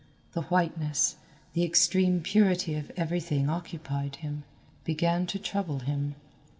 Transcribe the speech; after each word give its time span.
The 0.31 0.41
whiteness, 0.41 1.17
the 1.53 1.63
extreme 1.63 2.21
purity 2.21 2.73
of 2.73 2.91
everything 2.97 3.51
occupied 3.51 4.15
him 4.15 4.45
began 4.83 5.27
to 5.27 5.37
trouble 5.37 5.81
him. 5.81 6.15